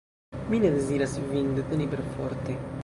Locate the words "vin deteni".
1.27-1.87